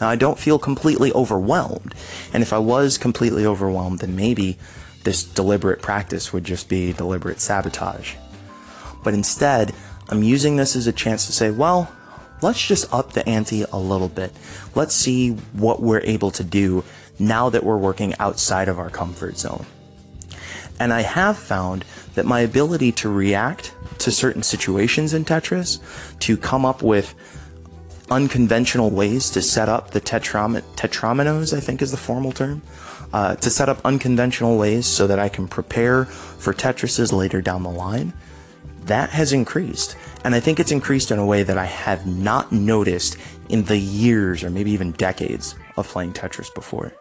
Now, 0.01 0.09
I 0.09 0.17
don't 0.17 0.39
feel 0.39 0.59
completely 0.59 1.13
overwhelmed, 1.13 1.95
and 2.33 2.43
if 2.43 2.53
I 2.53 2.59
was 2.59 2.99
completely 2.99 3.47
overwhelmed, 3.47 4.01
then 4.01 4.17
maybe 4.17 4.59
this 5.05 5.23
deliberate 5.23 5.81
practice 5.81 6.33
would 6.33 6.45
just 6.45 6.69
be 6.69 6.93
deliberate 6.93 7.41
sabotage. 7.41 8.15
But 9.05 9.15
instead, 9.15 9.73
I'm 10.09 10.23
using 10.23 10.57
this 10.57 10.77
as 10.77 10.87
a 10.87 10.93
chance 10.93 11.27
to 11.27 11.33
say, 11.33 11.51
well, 11.51 11.93
let's 12.43 12.65
just 12.65 12.93
up 12.93 13.13
the 13.13 13.29
ante 13.29 13.65
a 13.73 13.79
little 13.79 14.09
bit. 14.09 14.33
Let's 14.75 14.95
see 14.95 15.31
what 15.53 15.81
we're 15.81 16.01
able 16.01 16.31
to 16.33 16.45
do 16.45 16.85
now 17.19 17.51
that 17.51 17.65
we're 17.65 17.79
working 17.79 18.15
outside 18.19 18.69
of 18.69 18.79
our 18.79 18.91
comfort 18.91 19.39
zone. 19.39 19.67
And 20.81 20.93
I 20.93 21.03
have 21.03 21.39
found 21.39 21.85
that 22.15 22.27
my 22.27 22.41
ability 22.41 22.93
to 22.93 23.09
react 23.09 23.75
to 23.99 24.11
certain 24.11 24.43
situations 24.43 25.15
in 25.15 25.25
Tetris, 25.25 25.79
to 26.21 26.37
come 26.37 26.65
up 26.65 26.83
with 26.83 27.15
unconventional 28.11 28.91
ways 28.91 29.31
to 29.31 29.41
set 29.41 29.69
up 29.69 29.93
the 29.93 30.01
tetram- 30.01 30.63
tetrominoes, 30.77 31.57
I 31.57 31.61
think 31.61 31.81
is 31.81 31.91
the 31.91 31.97
formal 31.97 32.33
term, 32.33 32.63
uh, 33.13 33.37
to 33.37 33.51
set 33.51 33.69
up 33.69 33.81
unconventional 33.85 34.59
ways 34.59 34.87
so 34.87 35.07
that 35.07 35.19
I 35.19 35.29
can 35.29 35.49
prepare 35.49 36.05
for 36.05 36.53
Tetrises 36.53 37.13
later 37.13 37.41
down 37.41 37.63
the 37.63 37.71
line, 37.71 38.13
that 38.87 39.11
has 39.11 39.33
increased. 39.33 39.97
And 40.25 40.35
I 40.35 40.41
think 40.41 40.61
it's 40.61 40.73
increased 40.73 41.11
in 41.11 41.19
a 41.19 41.27
way 41.27 41.43
that 41.43 41.59
I 41.59 41.65
have 41.65 42.07
not 42.07 42.53
noticed 42.53 43.17
in 43.49 43.65
the 43.65 43.77
years 43.77 44.45
or 44.45 44.51
maybe 44.51 44.71
even 44.71 44.93
decades 44.93 45.55
of 45.77 45.89
playing 45.89 46.13
Tetris 46.13 46.53
before. 46.55 46.93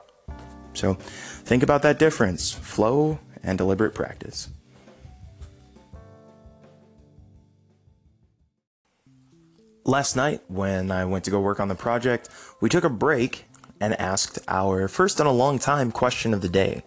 So 0.74 0.94
think 0.94 1.64
about 1.64 1.82
that 1.84 2.00
difference 2.00 2.52
flow 2.52 3.20
and 3.44 3.58
deliberate 3.58 3.94
practice. 3.94 4.50
Last 9.84 10.16
night, 10.16 10.42
when 10.48 10.92
I 10.92 11.06
went 11.06 11.26
to 11.26 11.32
go 11.32 11.42
work 11.42 11.60
on 11.60 11.68
the 11.68 11.76
project, 11.76 12.30
we 12.62 12.70
took 12.70 12.84
a 12.84 12.90
break 12.90 13.46
and 13.80 14.00
asked 14.00 14.38
our 14.48 14.88
first 14.88 15.20
in 15.20 15.26
a 15.26 15.32
long 15.32 15.58
time 15.58 15.92
question 15.92 16.34
of 16.34 16.42
the 16.42 16.50
day. 16.50 16.84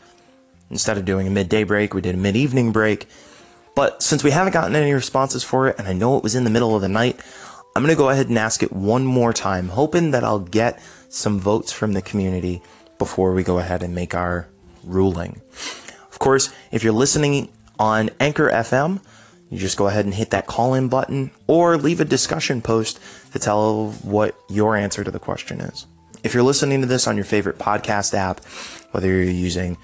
Instead 0.70 0.96
of 0.96 1.04
doing 1.04 1.26
a 1.26 1.30
midday 1.30 1.64
break, 1.64 1.92
we 1.92 2.00
did 2.00 2.14
a 2.14 2.18
mid 2.18 2.36
evening 2.36 2.70
break. 2.70 3.08
But 3.74 4.02
since 4.02 4.22
we 4.22 4.30
haven't 4.30 4.52
gotten 4.52 4.76
any 4.76 4.92
responses 4.92 5.42
for 5.42 5.68
it, 5.68 5.78
and 5.78 5.88
I 5.88 5.92
know 5.92 6.16
it 6.16 6.22
was 6.22 6.34
in 6.34 6.44
the 6.44 6.50
middle 6.50 6.76
of 6.76 6.82
the 6.82 6.88
night, 6.88 7.20
I'm 7.76 7.82
going 7.82 7.94
to 7.94 7.98
go 7.98 8.10
ahead 8.10 8.28
and 8.28 8.38
ask 8.38 8.62
it 8.62 8.72
one 8.72 9.04
more 9.04 9.32
time, 9.32 9.68
hoping 9.68 10.12
that 10.12 10.22
I'll 10.22 10.38
get 10.38 10.80
some 11.08 11.40
votes 11.40 11.72
from 11.72 11.92
the 11.92 12.02
community 12.02 12.62
before 12.98 13.32
we 13.34 13.42
go 13.42 13.58
ahead 13.58 13.82
and 13.82 13.94
make 13.94 14.14
our 14.14 14.48
ruling. 14.84 15.40
Of 16.10 16.18
course, 16.20 16.54
if 16.70 16.84
you're 16.84 16.92
listening 16.92 17.50
on 17.78 18.10
Anchor 18.20 18.48
FM, 18.48 19.00
you 19.50 19.58
just 19.58 19.76
go 19.76 19.88
ahead 19.88 20.04
and 20.04 20.14
hit 20.14 20.30
that 20.30 20.46
call 20.46 20.74
in 20.74 20.88
button 20.88 21.32
or 21.46 21.76
leave 21.76 22.00
a 22.00 22.04
discussion 22.04 22.62
post 22.62 23.00
to 23.32 23.38
tell 23.38 23.90
what 24.02 24.36
your 24.48 24.76
answer 24.76 25.02
to 25.02 25.10
the 25.10 25.18
question 25.18 25.60
is. 25.60 25.86
If 26.22 26.32
you're 26.32 26.42
listening 26.42 26.80
to 26.80 26.86
this 26.86 27.06
on 27.06 27.16
your 27.16 27.24
favorite 27.24 27.58
podcast 27.58 28.14
app, 28.14 28.44
whether 28.92 29.08
you're 29.08 29.24
using 29.24 29.76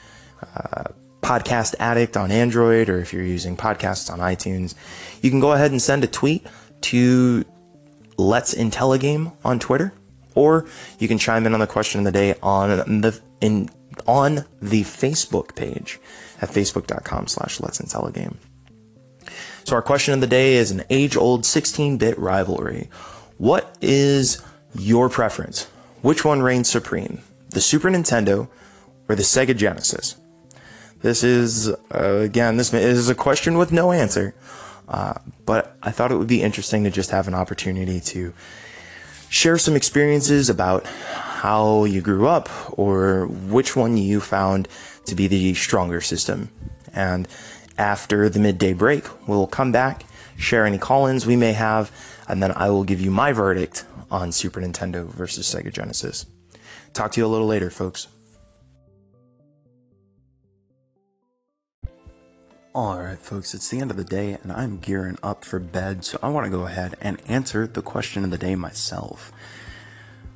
uh, 0.56 0.84
Podcast 1.30 1.76
Addict 1.78 2.16
on 2.16 2.32
Android 2.32 2.88
or 2.88 2.98
if 2.98 3.12
you're 3.12 3.22
using 3.22 3.56
podcasts 3.56 4.12
on 4.12 4.18
iTunes, 4.18 4.74
you 5.22 5.30
can 5.30 5.38
go 5.38 5.52
ahead 5.52 5.70
and 5.70 5.80
send 5.80 6.02
a 6.02 6.08
tweet 6.08 6.44
to 6.80 7.44
Let's 8.16 8.52
Intelligame 8.52 9.32
on 9.44 9.60
Twitter, 9.60 9.92
or 10.34 10.66
you 10.98 11.06
can 11.06 11.18
chime 11.18 11.46
in 11.46 11.54
on 11.54 11.60
the 11.60 11.68
question 11.68 12.00
of 12.00 12.04
the 12.04 12.10
day 12.10 12.34
on 12.42 13.00
the 13.00 13.20
in 13.40 13.70
on 14.08 14.44
the 14.60 14.82
Facebook 14.82 15.54
page 15.54 16.00
at 16.40 16.48
facebook.com 16.48 17.28
slash 17.28 17.60
let's 17.60 17.80
intelligame. 17.80 18.34
So 19.62 19.76
our 19.76 19.82
question 19.82 20.14
of 20.14 20.20
the 20.20 20.26
day 20.26 20.54
is 20.54 20.72
an 20.72 20.82
age-old 20.90 21.44
16-bit 21.44 22.18
rivalry. 22.18 22.90
What 23.38 23.78
is 23.80 24.42
your 24.74 25.08
preference? 25.08 25.68
Which 26.02 26.24
one 26.24 26.42
reigns 26.42 26.68
supreme? 26.68 27.20
The 27.50 27.60
Super 27.60 27.88
Nintendo 27.88 28.48
or 29.08 29.14
the 29.14 29.22
Sega 29.22 29.56
Genesis? 29.56 30.16
This 31.02 31.24
is, 31.24 31.68
uh, 31.68 31.74
again, 31.94 32.56
this 32.56 32.74
is 32.74 33.08
a 33.08 33.14
question 33.14 33.56
with 33.56 33.72
no 33.72 33.92
answer. 33.92 34.34
Uh, 34.88 35.14
but 35.46 35.76
I 35.82 35.92
thought 35.92 36.10
it 36.10 36.16
would 36.16 36.28
be 36.28 36.42
interesting 36.42 36.84
to 36.84 36.90
just 36.90 37.10
have 37.10 37.28
an 37.28 37.34
opportunity 37.34 38.00
to 38.00 38.34
share 39.28 39.56
some 39.56 39.76
experiences 39.76 40.50
about 40.50 40.84
how 40.84 41.84
you 41.84 42.00
grew 42.00 42.26
up 42.26 42.48
or 42.76 43.26
which 43.26 43.76
one 43.76 43.96
you 43.96 44.20
found 44.20 44.66
to 45.06 45.14
be 45.14 45.28
the 45.28 45.54
stronger 45.54 46.00
system. 46.00 46.50
And 46.92 47.28
after 47.78 48.28
the 48.28 48.40
midday 48.40 48.72
break, 48.72 49.04
we'll 49.28 49.46
come 49.46 49.70
back, 49.70 50.04
share 50.36 50.66
any 50.66 50.78
call 50.78 51.06
ins 51.06 51.24
we 51.24 51.36
may 51.36 51.52
have, 51.52 51.92
and 52.28 52.42
then 52.42 52.52
I 52.56 52.68
will 52.70 52.84
give 52.84 53.00
you 53.00 53.12
my 53.12 53.32
verdict 53.32 53.84
on 54.10 54.32
Super 54.32 54.60
Nintendo 54.60 55.06
versus 55.06 55.46
Sega 55.46 55.72
Genesis. 55.72 56.26
Talk 56.92 57.12
to 57.12 57.20
you 57.20 57.26
a 57.26 57.28
little 57.28 57.46
later, 57.46 57.70
folks. 57.70 58.08
Alright, 62.72 63.18
folks, 63.18 63.52
it's 63.52 63.68
the 63.68 63.80
end 63.80 63.90
of 63.90 63.96
the 63.96 64.04
day 64.04 64.38
and 64.40 64.52
I'm 64.52 64.78
gearing 64.78 65.18
up 65.24 65.44
for 65.44 65.58
bed, 65.58 66.04
so 66.04 66.20
I 66.22 66.28
want 66.28 66.44
to 66.44 66.56
go 66.56 66.66
ahead 66.66 66.96
and 67.00 67.20
answer 67.26 67.66
the 67.66 67.82
question 67.82 68.22
of 68.22 68.30
the 68.30 68.38
day 68.38 68.54
myself. 68.54 69.32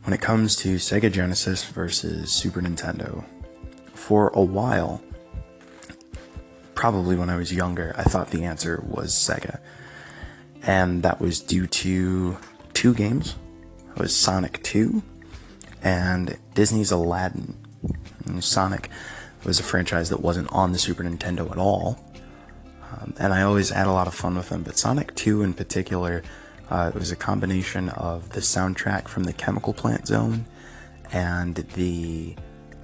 When 0.03 0.13
it 0.13 0.21
comes 0.21 0.57
to 0.57 0.75
Sega 0.75 1.13
Genesis 1.13 1.63
versus 1.63 2.33
Super 2.33 2.61
Nintendo, 2.61 3.25
for 3.93 4.31
a 4.31 4.43
while, 4.43 5.01
probably 6.75 7.15
when 7.15 7.31
I 7.31 7.37
was 7.37 7.55
younger, 7.55 7.95
I 7.97 8.03
thought 8.03 8.31
the 8.31 8.43
answer 8.43 8.83
was 8.85 9.15
Sega. 9.15 9.61
And 10.65 11.05
that 11.05 11.21
was 11.21 11.39
due 11.39 11.69
to 11.69 12.37
two 12.73 12.95
games. 12.95 13.37
It 13.95 14.01
was 14.01 14.17
Sonic 14.17 14.61
2 14.65 15.05
and 15.85 16.37
Disney's 16.55 16.91
Aladdin. 16.91 17.57
And 18.27 18.43
Sonic 18.43 18.91
was 19.45 19.61
a 19.61 19.63
franchise 19.63 20.11
that 20.11 20.21
wasn't 20.21 20.53
on 20.53 20.73
the 20.73 20.81
Super 20.81 21.05
Nintendo 21.05 21.49
at 21.53 21.59
all 21.59 22.05
um, 23.01 23.15
and 23.19 23.33
I 23.33 23.43
always 23.43 23.71
had 23.71 23.87
a 23.87 23.93
lot 23.93 24.07
of 24.07 24.15
fun 24.15 24.37
with 24.37 24.49
them. 24.49 24.63
But 24.63 24.77
Sonic 24.77 25.15
2 25.15 25.43
in 25.43 25.55
particular, 25.55 26.23
uh, 26.71 26.91
it 26.95 26.99
was 26.99 27.11
a 27.11 27.17
combination 27.17 27.89
of 27.91 28.31
the 28.31 28.41
soundtrack 28.41 29.09
from 29.09 29.25
the 29.25 29.33
Chemical 29.33 29.73
Plant 29.73 30.07
Zone 30.07 30.47
and 31.13 31.57
the 31.57 32.35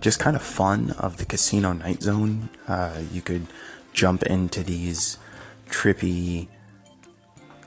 just 0.00 0.18
kind 0.18 0.36
of 0.36 0.42
fun 0.42 0.92
of 0.92 1.18
the 1.18 1.24
Casino 1.24 1.72
Night 1.72 2.02
Zone. 2.02 2.48
Uh, 2.66 3.00
you 3.12 3.20
could 3.20 3.46
jump 3.92 4.22
into 4.22 4.62
these 4.62 5.18
trippy 5.68 6.48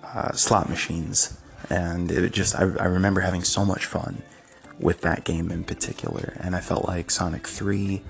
uh, 0.03 0.31
slot 0.31 0.69
machines, 0.69 1.37
and 1.69 2.11
it 2.11 2.31
just 2.33 2.55
I, 2.55 2.61
I 2.61 2.85
remember 2.85 3.21
having 3.21 3.43
so 3.43 3.65
much 3.65 3.85
fun 3.85 4.23
with 4.79 5.01
that 5.01 5.23
game 5.23 5.51
in 5.51 5.63
particular. 5.63 6.33
And 6.39 6.55
I 6.55 6.59
felt 6.59 6.85
like 6.87 7.11
Sonic 7.11 7.47
3 7.47 8.01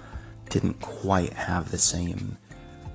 didn't 0.50 0.82
quite 0.82 1.34
have 1.34 1.72
the 1.72 1.78
same 1.78 2.38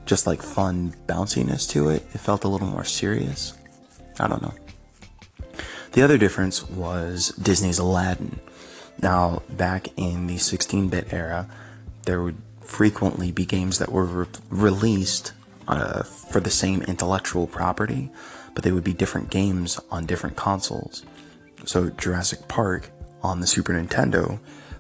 just 0.08 0.26
like 0.26 0.40
fun 0.42 0.94
bounciness 1.06 1.68
to 1.70 1.90
it. 1.90 2.02
It 2.14 2.18
felt 2.18 2.42
a 2.42 2.48
little 2.48 2.66
more 2.66 2.84
serious. 2.84 3.52
I 4.18 4.26
don't 4.26 4.42
know. 4.42 4.54
The 5.92 6.02
other 6.02 6.16
difference 6.16 6.68
was 6.68 7.28
Disney's 7.40 7.78
Aladdin. 7.78 8.40
Now, 9.02 9.42
back 9.50 9.88
in 9.96 10.26
the 10.26 10.38
16 10.38 10.88
bit 10.88 11.12
era, 11.12 11.48
there 12.06 12.22
would 12.22 12.38
frequently 12.62 13.30
be 13.30 13.44
games 13.44 13.78
that 13.78 13.92
were 13.92 14.04
re- 14.04 14.26
released 14.48 15.32
uh, 15.68 16.02
for 16.02 16.40
the 16.40 16.50
same 16.50 16.82
intellectual 16.82 17.46
property, 17.46 18.10
but 18.54 18.64
they 18.64 18.72
would 18.72 18.84
be 18.84 18.94
different 18.94 19.28
games 19.28 19.78
on 19.90 20.06
different 20.06 20.36
consoles. 20.36 21.04
So, 21.66 21.90
Jurassic 21.90 22.48
Park 22.48 22.90
on 23.22 23.40
the 23.40 23.46
Super 23.46 23.74
Nintendo 23.74 24.38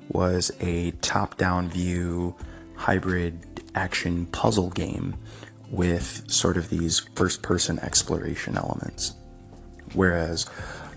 was 0.08 0.50
a 0.60 0.92
top 1.02 1.36
down 1.36 1.68
view 1.68 2.34
hybrid 2.76 3.57
action 3.74 4.26
puzzle 4.26 4.70
game 4.70 5.16
with 5.70 6.30
sort 6.30 6.56
of 6.56 6.70
these 6.70 7.00
first 7.14 7.42
person 7.42 7.78
exploration 7.80 8.56
elements. 8.56 9.14
Whereas 9.94 10.46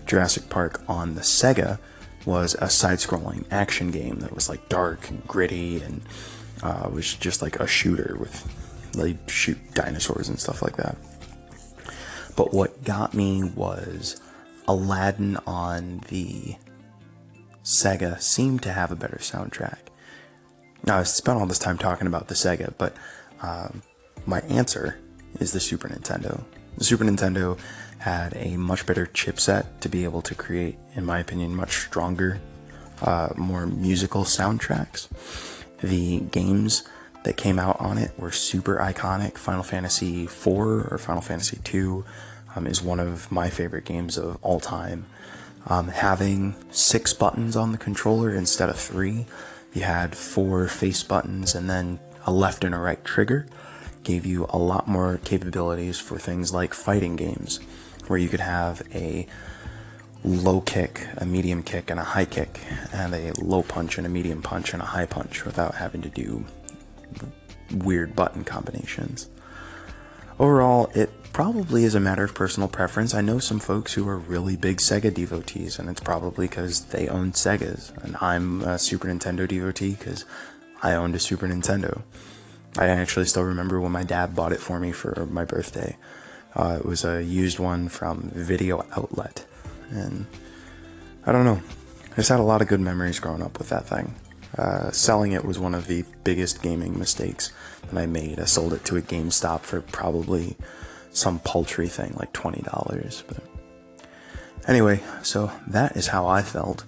Jurassic 0.06 0.48
Park 0.48 0.82
on 0.88 1.14
the 1.14 1.20
Sega 1.20 1.78
was 2.24 2.54
a 2.60 2.68
side 2.70 2.98
scrolling 2.98 3.44
action 3.50 3.90
game 3.90 4.20
that 4.20 4.34
was 4.34 4.48
like 4.48 4.68
dark 4.68 5.10
and 5.10 5.26
gritty 5.26 5.82
and 5.82 6.02
uh, 6.62 6.88
was 6.92 7.14
just 7.14 7.42
like 7.42 7.56
a 7.56 7.66
shooter 7.66 8.16
with 8.18 8.48
like 8.94 9.28
shoot 9.28 9.58
dinosaurs 9.74 10.28
and 10.28 10.38
stuff 10.38 10.62
like 10.62 10.76
that. 10.76 10.96
But 12.36 12.54
what 12.54 12.84
got 12.84 13.14
me 13.14 13.44
was 13.44 14.20
Aladdin 14.68 15.36
on 15.46 16.02
the 16.08 16.56
Sega 17.64 18.20
seemed 18.20 18.62
to 18.62 18.72
have 18.72 18.90
a 18.90 18.96
better 18.96 19.18
soundtrack. 19.18 19.78
Now, 20.84 20.98
I 20.98 21.02
spent 21.04 21.38
all 21.38 21.46
this 21.46 21.58
time 21.58 21.78
talking 21.78 22.06
about 22.06 22.28
the 22.28 22.34
Sega, 22.34 22.74
but 22.76 22.94
um, 23.40 23.82
my 24.26 24.40
answer 24.40 24.98
is 25.38 25.52
the 25.52 25.60
Super 25.60 25.88
Nintendo. 25.88 26.42
The 26.76 26.84
Super 26.84 27.04
Nintendo 27.04 27.58
had 27.98 28.34
a 28.36 28.56
much 28.56 28.84
better 28.84 29.06
chipset 29.06 29.66
to 29.80 29.88
be 29.88 30.04
able 30.04 30.22
to 30.22 30.34
create, 30.34 30.76
in 30.94 31.04
my 31.04 31.20
opinion, 31.20 31.54
much 31.54 31.78
stronger, 31.78 32.40
uh, 33.00 33.28
more 33.36 33.66
musical 33.66 34.24
soundtracks. 34.24 35.08
The 35.80 36.20
games 36.20 36.82
that 37.22 37.36
came 37.36 37.58
out 37.58 37.80
on 37.80 37.98
it 37.98 38.10
were 38.18 38.32
super 38.32 38.78
iconic. 38.78 39.38
Final 39.38 39.62
Fantasy 39.62 40.24
IV 40.24 40.46
or 40.48 40.98
Final 40.98 41.22
Fantasy 41.22 41.58
II 41.72 42.02
um, 42.56 42.66
is 42.66 42.82
one 42.82 42.98
of 42.98 43.30
my 43.30 43.48
favorite 43.48 43.84
games 43.84 44.18
of 44.18 44.36
all 44.42 44.58
time. 44.58 45.06
Um, 45.68 45.88
having 45.88 46.56
six 46.72 47.12
buttons 47.12 47.54
on 47.54 47.70
the 47.70 47.78
controller 47.78 48.34
instead 48.34 48.68
of 48.68 48.76
three 48.76 49.26
you 49.72 49.82
had 49.82 50.16
four 50.16 50.68
face 50.68 51.02
buttons 51.02 51.54
and 51.54 51.68
then 51.68 51.98
a 52.26 52.32
left 52.32 52.64
and 52.64 52.74
a 52.74 52.78
right 52.78 53.02
trigger. 53.04 53.46
Gave 54.04 54.26
you 54.26 54.46
a 54.48 54.58
lot 54.58 54.88
more 54.88 55.20
capabilities 55.24 55.98
for 55.98 56.18
things 56.18 56.52
like 56.52 56.74
fighting 56.74 57.14
games, 57.16 57.60
where 58.08 58.18
you 58.18 58.28
could 58.28 58.40
have 58.40 58.82
a 58.92 59.26
low 60.24 60.60
kick, 60.60 61.06
a 61.16 61.24
medium 61.24 61.62
kick, 61.62 61.88
and 61.88 62.00
a 62.00 62.04
high 62.04 62.24
kick, 62.24 62.60
and 62.92 63.14
a 63.14 63.32
low 63.40 63.62
punch 63.62 63.98
and 63.98 64.06
a 64.06 64.10
medium 64.10 64.42
punch 64.42 64.72
and 64.72 64.82
a 64.82 64.86
high 64.86 65.06
punch 65.06 65.44
without 65.44 65.76
having 65.76 66.02
to 66.02 66.08
do 66.08 66.44
weird 67.72 68.16
button 68.16 68.44
combinations. 68.44 69.28
Overall, 70.42 70.90
it 70.92 71.08
probably 71.32 71.84
is 71.84 71.94
a 71.94 72.00
matter 72.00 72.24
of 72.24 72.34
personal 72.34 72.68
preference. 72.68 73.14
I 73.14 73.20
know 73.20 73.38
some 73.38 73.60
folks 73.60 73.92
who 73.92 74.08
are 74.08 74.18
really 74.18 74.56
big 74.56 74.78
Sega 74.78 75.14
devotees, 75.14 75.78
and 75.78 75.88
it's 75.88 76.00
probably 76.00 76.48
because 76.48 76.86
they 76.86 77.06
own 77.06 77.30
Segas. 77.30 77.96
And 78.02 78.16
I'm 78.20 78.60
a 78.62 78.76
Super 78.76 79.06
Nintendo 79.06 79.46
devotee 79.46 79.94
because 79.94 80.24
I 80.82 80.94
owned 80.94 81.14
a 81.14 81.20
Super 81.20 81.46
Nintendo. 81.46 82.02
I 82.76 82.88
actually 82.88 83.26
still 83.26 83.44
remember 83.44 83.78
when 83.78 83.92
my 83.92 84.02
dad 84.02 84.34
bought 84.34 84.50
it 84.50 84.58
for 84.58 84.80
me 84.80 84.90
for 84.90 85.28
my 85.30 85.44
birthday. 85.44 85.96
Uh, 86.56 86.78
it 86.80 86.84
was 86.84 87.04
a 87.04 87.22
used 87.22 87.60
one 87.60 87.88
from 87.88 88.32
Video 88.34 88.84
Outlet. 88.96 89.46
And 89.92 90.26
I 91.24 91.30
don't 91.30 91.44
know. 91.44 91.62
I 92.10 92.16
just 92.16 92.30
had 92.30 92.40
a 92.40 92.42
lot 92.42 92.62
of 92.62 92.66
good 92.66 92.80
memories 92.80 93.20
growing 93.20 93.42
up 93.42 93.60
with 93.60 93.68
that 93.68 93.86
thing. 93.86 94.16
Uh, 94.56 94.90
selling 94.90 95.32
it 95.32 95.44
was 95.44 95.58
one 95.58 95.74
of 95.74 95.86
the 95.86 96.04
biggest 96.24 96.62
gaming 96.62 96.98
mistakes 96.98 97.52
that 97.82 97.98
I 97.98 98.06
made. 98.06 98.38
I 98.38 98.44
sold 98.44 98.74
it 98.74 98.84
to 98.86 98.96
a 98.96 99.02
GameStop 99.02 99.60
for 99.60 99.80
probably 99.80 100.56
some 101.10 101.38
paltry 101.40 101.88
thing 101.88 102.14
like 102.18 102.32
$20. 102.32 103.22
But 103.26 103.38
anyway, 104.68 105.00
so 105.22 105.52
that 105.66 105.96
is 105.96 106.08
how 106.08 106.26
I 106.26 106.42
felt. 106.42 106.84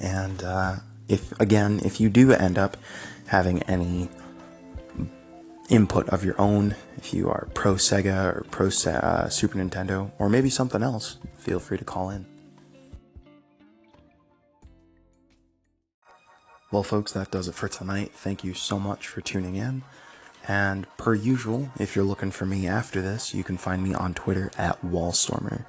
And 0.00 0.42
uh, 0.42 0.76
if, 1.08 1.38
again, 1.40 1.80
if 1.84 2.00
you 2.00 2.08
do 2.08 2.32
end 2.32 2.58
up 2.58 2.76
having 3.26 3.62
any 3.64 4.08
input 5.68 6.08
of 6.08 6.24
your 6.24 6.40
own, 6.40 6.74
if 6.96 7.14
you 7.14 7.28
are 7.28 7.48
pro 7.54 7.74
Sega 7.74 8.34
or 8.34 8.46
pro 8.50 8.66
uh, 8.66 9.28
Super 9.28 9.58
Nintendo, 9.58 10.10
or 10.18 10.28
maybe 10.28 10.50
something 10.50 10.82
else, 10.82 11.18
feel 11.38 11.60
free 11.60 11.78
to 11.78 11.84
call 11.84 12.10
in. 12.10 12.26
Well, 16.74 16.82
folks, 16.82 17.12
that 17.12 17.30
does 17.30 17.46
it 17.46 17.54
for 17.54 17.68
tonight. 17.68 18.10
Thank 18.14 18.42
you 18.42 18.52
so 18.52 18.80
much 18.80 19.06
for 19.06 19.20
tuning 19.20 19.54
in. 19.54 19.84
And 20.48 20.88
per 20.96 21.14
usual, 21.14 21.70
if 21.78 21.94
you're 21.94 22.04
looking 22.04 22.32
for 22.32 22.46
me 22.46 22.66
after 22.66 23.00
this, 23.00 23.32
you 23.32 23.44
can 23.44 23.56
find 23.56 23.80
me 23.80 23.94
on 23.94 24.12
Twitter 24.12 24.50
at 24.58 24.82
Wallstormer. 24.84 25.66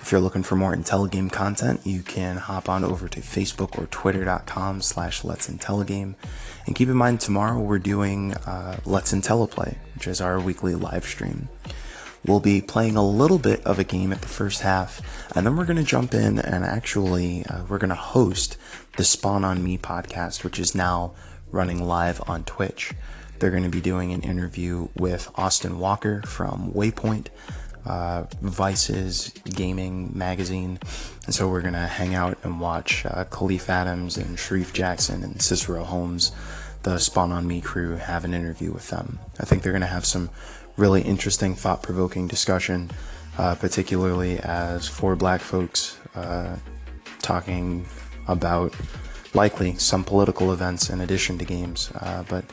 If 0.00 0.10
you're 0.10 0.20
looking 0.20 0.42
for 0.42 0.56
more 0.56 0.74
Intelligame 0.74 1.30
content, 1.30 1.82
you 1.84 2.02
can 2.02 2.38
hop 2.38 2.68
on 2.68 2.82
over 2.82 3.06
to 3.06 3.20
Facebook 3.20 3.78
or 3.78 3.86
Twitter.com 3.86 4.82
slash 4.82 5.22
Let's 5.22 5.48
Intelligame. 5.48 6.16
And 6.66 6.74
keep 6.74 6.88
in 6.88 6.96
mind, 6.96 7.20
tomorrow 7.20 7.60
we're 7.60 7.78
doing 7.78 8.34
uh, 8.34 8.80
Let's 8.84 9.14
Intelliplay, 9.14 9.76
which 9.94 10.08
is 10.08 10.20
our 10.20 10.40
weekly 10.40 10.74
live 10.74 11.04
stream. 11.04 11.50
We'll 12.26 12.40
be 12.40 12.60
playing 12.60 12.96
a 12.96 13.06
little 13.06 13.38
bit 13.38 13.64
of 13.64 13.78
a 13.78 13.84
game 13.84 14.12
at 14.12 14.22
the 14.22 14.26
first 14.26 14.62
half, 14.62 15.30
and 15.36 15.46
then 15.46 15.56
we're 15.56 15.64
going 15.64 15.76
to 15.76 15.84
jump 15.84 16.12
in 16.12 16.40
and 16.40 16.64
actually 16.64 17.46
uh, 17.46 17.62
we're 17.68 17.78
going 17.78 17.90
to 17.90 17.94
host 17.94 18.56
the 18.96 19.04
Spawn 19.04 19.44
on 19.44 19.62
Me 19.62 19.78
podcast, 19.78 20.42
which 20.42 20.58
is 20.58 20.74
now 20.74 21.12
running 21.50 21.82
live 21.82 22.22
on 22.26 22.44
Twitch. 22.44 22.92
They're 23.38 23.50
going 23.50 23.64
to 23.64 23.68
be 23.68 23.80
doing 23.80 24.12
an 24.12 24.22
interview 24.22 24.88
with 24.96 25.30
Austin 25.34 25.78
Walker 25.78 26.22
from 26.22 26.72
Waypoint, 26.72 27.26
uh, 27.84 28.24
Vice's 28.40 29.32
gaming 29.44 30.16
magazine. 30.16 30.78
And 31.26 31.34
so 31.34 31.48
we're 31.48 31.60
going 31.60 31.74
to 31.74 31.80
hang 31.80 32.14
out 32.14 32.38
and 32.42 32.60
watch 32.60 33.04
uh, 33.04 33.24
Kahlief 33.24 33.68
Adams 33.68 34.16
and 34.16 34.38
Shareef 34.38 34.72
Jackson 34.72 35.22
and 35.22 35.42
Cicero 35.42 35.84
Holmes, 35.84 36.32
the 36.82 36.98
Spawn 36.98 37.32
on 37.32 37.46
Me 37.46 37.60
crew, 37.60 37.96
have 37.96 38.24
an 38.24 38.32
interview 38.32 38.72
with 38.72 38.88
them. 38.88 39.18
I 39.38 39.44
think 39.44 39.62
they're 39.62 39.72
going 39.72 39.82
to 39.82 39.86
have 39.86 40.06
some 40.06 40.30
really 40.76 41.02
interesting, 41.02 41.54
thought 41.54 41.82
provoking 41.82 42.26
discussion, 42.26 42.90
uh, 43.36 43.54
particularly 43.54 44.38
as 44.38 44.88
four 44.88 45.14
black 45.16 45.42
folks 45.42 45.98
uh, 46.14 46.56
talking 47.20 47.86
about 48.26 48.74
likely 49.34 49.74
some 49.76 50.02
political 50.04 50.52
events 50.52 50.88
in 50.90 51.00
addition 51.00 51.38
to 51.38 51.44
games. 51.44 51.90
Uh, 51.94 52.24
but 52.28 52.44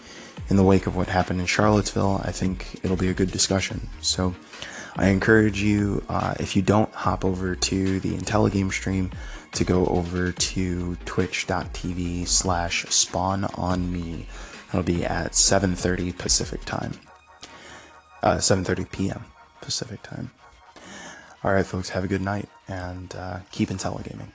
in 0.49 0.57
the 0.57 0.63
wake 0.63 0.87
of 0.87 0.95
what 0.95 1.07
happened 1.07 1.39
in 1.39 1.45
Charlottesville, 1.45 2.21
I 2.23 2.31
think 2.31 2.79
it'll 2.83 2.97
be 2.97 3.09
a 3.09 3.13
good 3.13 3.31
discussion. 3.31 3.89
So 4.01 4.35
I 4.95 5.07
encourage 5.07 5.61
you, 5.61 6.03
uh, 6.09 6.35
if 6.39 6.55
you 6.55 6.61
don't 6.61 6.91
hop 6.93 7.25
over 7.25 7.55
to 7.55 7.99
the 7.99 8.13
IntelliGame 8.15 8.71
stream, 8.71 9.11
to 9.53 9.63
go 9.63 9.85
over 9.85 10.31
to 10.31 10.95
twitch.tv 11.05 12.27
slash 12.27 12.85
spawn 12.89 13.45
on 13.55 13.91
me. 13.91 14.27
It'll 14.69 14.83
be 14.83 15.05
at 15.05 15.33
7.30 15.33 16.17
Pacific 16.17 16.65
time. 16.65 16.93
Uh, 18.23 18.37
7.30 18.37 18.91
p.m. 18.91 19.25
Pacific 19.61 20.01
time. 20.01 20.31
All 21.43 21.53
right, 21.53 21.65
folks, 21.65 21.89
have 21.89 22.03
a 22.03 22.07
good 22.07 22.21
night 22.21 22.49
and 22.67 23.13
uh, 23.15 23.39
keep 23.51 23.69
IntelliGaming. 23.69 24.31